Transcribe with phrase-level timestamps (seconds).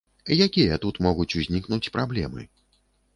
[0.45, 2.47] Якія тут могуць узнікнуць праблемы?